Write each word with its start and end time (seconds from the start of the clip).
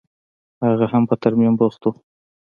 هغه 0.65 0.87
په 1.09 1.15
ترميم 1.21 1.53
بوخت 1.59 1.81
و. 1.85 1.89